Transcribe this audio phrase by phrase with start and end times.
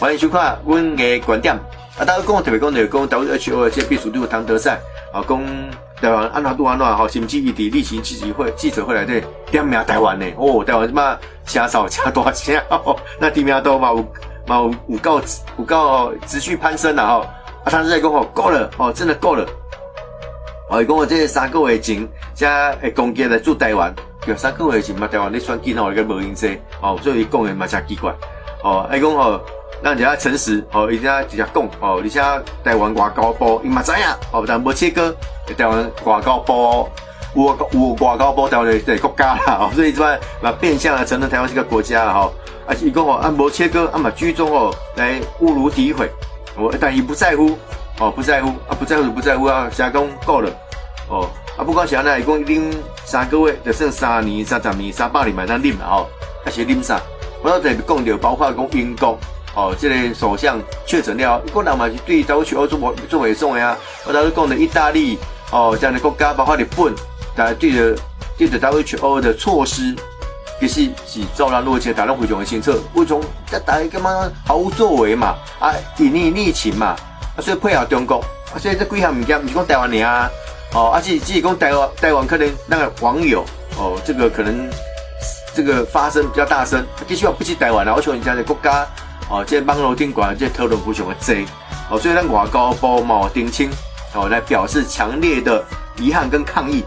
[0.00, 1.52] 欢迎收看阮嘅观点。
[1.98, 4.78] 啊，大家讲特别讲就讲 WHO 的这秘书长唐德赛，
[5.12, 5.44] 啊，讲
[6.00, 10.24] 台湾安怎拄安怎吼，甚至伊伫例行记者会记者会内底点名台湾呢？
[10.36, 13.96] 哦，台湾即嘛声少加大声哦， 那知名度嘛有
[14.46, 15.20] 嘛有有够
[15.58, 17.20] 有够持续攀升啦吼。
[17.64, 19.44] 啊，唐德赛讲吼够了，哦，真的够了。
[20.70, 23.92] 哦，伊讲我这三个月前，加诶攻击来驻台湾，
[24.24, 28.14] 叫三个月前嘛，台湾咧选举吼，伊个无用济，哦，所以伊讲诶嘛真奇怪。
[28.62, 29.40] 哦，伊讲吼。
[29.82, 32.00] 咱就要诚实哦，一定要直接讲哦。
[32.02, 32.20] 而且
[32.64, 33.98] 台湾外交部伊嘛知影
[34.32, 35.14] 哦，但无切割
[35.56, 36.88] 台湾外交部
[37.36, 40.02] 有有外交部台湾的国家啦哦，所以这
[40.40, 42.30] 嘛变相的承认台湾是个国家哈。
[42.66, 46.10] 啊，伊讲哦，啊无切割啊嘛居中哦来侮辱诋毁，
[46.56, 47.56] 我但伊不在乎
[48.00, 50.50] 哦，不在乎啊，不在乎就不在乎啊，成讲够了
[51.08, 51.28] 哦。
[51.56, 56.08] 啊，不管是安那，伊讲啉三个月就剩三年、三十年、三百年嘛咱啉啦吼，
[56.44, 57.00] 啊是啉啥？
[57.42, 59.16] 我要特别讲到，包括讲英国。
[59.58, 63.76] 哦，这个首相确诊了，一个人嘛是对 WHO 做做委送的啊。
[64.06, 65.18] 我当时讲的意大利
[65.50, 66.94] 哦这样的国家，包括日本，
[67.34, 68.00] 大家对着
[68.38, 69.96] 对着 WHO 的措施，
[70.60, 72.78] 其实是遭到落切，打到非常的清澈。
[72.94, 73.20] 为什么？
[73.66, 75.34] 大家干嘛毫无作为嘛？
[75.58, 76.94] 啊，隐匿逆情嘛？
[77.36, 80.30] 啊，所以配合中国，啊，所以这几项物件不是讲台湾人啊，
[80.72, 83.44] 哦，而且只是讲台湾台湾可能那个网友
[83.76, 84.70] 哦，这个可能
[85.52, 88.86] 这个发声比较大声，其实我不是台湾啊，我求人家的国家。
[89.30, 91.34] 哦，这网络顶管这讨论非常的多，
[91.90, 93.70] 哦，所以咱外交部毛丁清
[94.14, 95.62] 哦来表示强烈的
[95.98, 96.82] 遗憾跟抗议，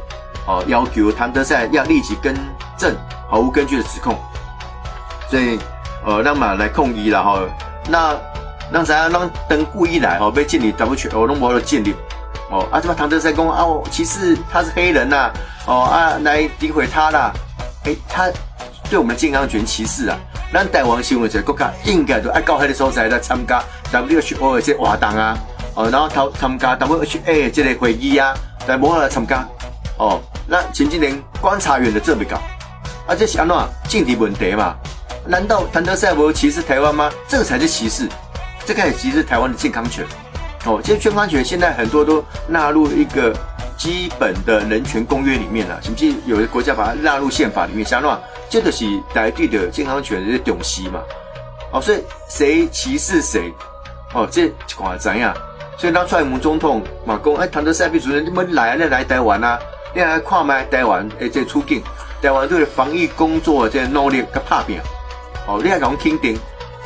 [0.48, 2.34] 哦，要求谭德赛要立即更
[2.76, 2.96] 正
[3.30, 4.18] 毫无根据的指控，
[5.30, 5.60] 所以
[6.04, 7.40] 呃让嘛来抗议了哈，
[7.88, 8.18] 那
[8.72, 11.94] 让啥让登故意来哦被建立 W 我拢无了建立，
[12.50, 12.68] 哦。
[12.72, 15.32] 啊这么谭德赛公啊歧视他是黑人呐，
[15.68, 17.32] 哦啊来诋毁他啦，
[17.86, 18.32] 哎他
[18.90, 20.18] 对我们的健康权歧视啊。
[20.54, 25.38] 咱台湾新闻社国家应该都爱到迄个所在来参加 WHO 的这活动啊，
[25.76, 28.34] 哦，然后参参加 WHO 的这个会议啊，
[28.68, 29.48] 但无法来参加，
[29.98, 32.36] 哦，那前几年观察员的这么搞，
[33.08, 33.56] 啊，这是安怎
[33.88, 34.76] 政治问题嘛？
[35.26, 37.10] 难道谭德赛无歧视台湾吗？
[37.30, 38.10] 这个才是歧视，
[38.66, 40.06] 这个也歧视台湾的健康权。
[40.66, 43.34] 哦，其实健康权现在很多都纳入一个
[43.82, 48.16] 基本的人权公约里面了，甚至有的国家把它纳入宪法里面，像那。
[48.48, 51.02] 这就是台地的健康权的重视嘛，
[51.72, 53.52] 哦，所以谁歧视谁，
[54.14, 55.34] 哦，这看怎样？
[55.78, 59.58] 所以当蔡英文总统嘛讲，哎，唐德赛比主任你们来啊，来台湾啊，
[59.96, 61.82] 你来看卖台湾诶，这处境，
[62.22, 64.80] 台湾对防疫工作的这努力甲拍拼，
[65.48, 66.38] 哦，你还讲肯定，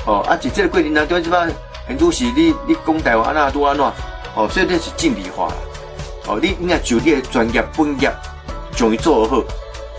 [0.06, 1.48] 哦，啊，就这个规定呢，对即摆
[1.88, 3.84] 很多时你你讲台湾安那多安怎，
[4.36, 5.52] 哦，所以这是政治化，
[6.28, 8.12] 哦，你应该就你的专业本业，
[8.76, 9.40] 将伊做好，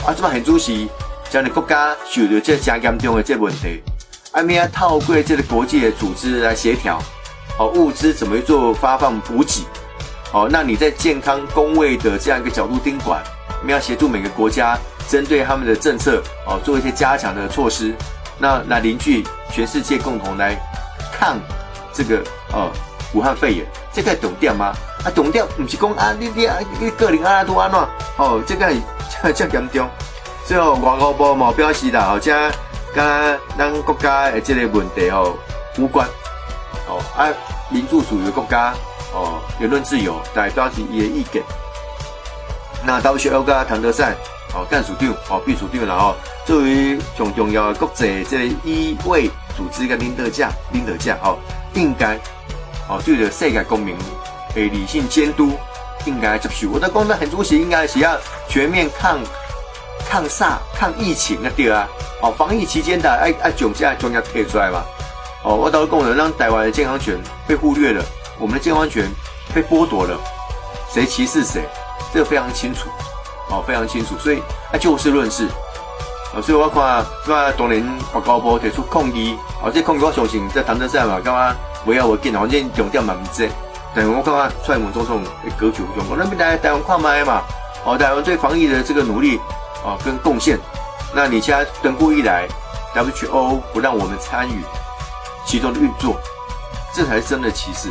[0.07, 0.87] 啊，即摆很多时。
[1.29, 3.83] 将你国家受到这加严重的这问题，
[4.31, 7.03] 阿咪要透过这个国际的组织来协调，
[7.59, 9.65] 哦，物资怎么做发放补给，
[10.33, 13.21] 哦，那你在健康工位的这样一个角度盯管，
[13.61, 17.93] 我们要协助每个国家针对他们的政策，哦，做一些加强的措施，
[18.39, 20.57] 那来凝聚全世界共同来
[21.13, 21.41] 抗
[21.93, 22.23] 这个
[22.53, 22.71] 呃
[23.13, 24.73] 武汉肺炎，这个懂点吗？
[25.05, 27.81] 啊，懂点不是讲啊，你你啊，你个人啊都安怎？
[28.19, 28.73] 哦，这个
[29.33, 29.89] 这严重。
[30.45, 32.51] 最后，外交部嘛表示啦，好像
[32.95, 35.37] 跟咱国家的这个问题吼
[35.79, 36.07] 无关，
[36.89, 37.29] 哦啊，
[37.69, 38.73] 民主主义国家
[39.13, 41.43] 哦，言论自由来表示伊的意见。
[42.85, 44.15] 那 WHO 跟唐德赛
[44.55, 51.37] 哦，干署长哦，秘书长然后作为上重要的国际这个医卫组织跟领导者，领导者哦，
[51.75, 52.17] 应该
[52.89, 53.97] 哦对着世界公民
[54.55, 55.53] 的理性监督，
[56.05, 56.69] 应该接受。
[56.71, 58.17] 我的讲的很主席应该是要
[58.49, 59.19] 全面抗。
[60.09, 61.89] 抗煞、抗疫情啊，对啊，
[62.23, 64.85] 哦，防疫期间的爱爱囧加重要贴出来嘛，
[65.43, 68.05] 哦，我倒是讲了，让台湾的健康权被忽略了，
[68.39, 69.11] 我们的健康权
[69.53, 70.17] 被剥夺了，
[70.89, 71.63] 谁歧视谁，
[72.13, 72.89] 这个非常清楚，
[73.51, 74.41] 哦，非常清楚，所以
[74.73, 75.49] 啊就事论事，
[76.33, 81.53] 哦，所以我看是吧，当年外交部提出抗议，哦，这抗议我相信在谈得上嘛，干嘛
[81.87, 83.49] 不要我见，反正重点嘛唔知，
[83.95, 87.41] 但我看看蔡英文总统的格局用，我那边台台湾看麦嘛，
[87.87, 89.41] 哦，台湾对防疫的这个努力。
[89.85, 90.59] 哦，跟贡献，
[91.15, 92.49] 那你现在登过一来
[92.93, 94.65] ，WHO 不让我们参与
[95.45, 96.17] 其中的运作，
[96.93, 97.91] 这才是真的歧视。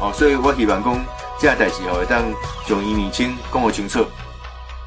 [0.00, 1.04] 哦，所以我希望讲
[1.38, 2.20] 这样代志哦，当
[2.66, 4.04] 容易厘清，共和清楚。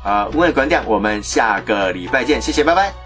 [0.03, 3.02] 啊，我的观点，我们下个礼拜见，谢谢，拜拜。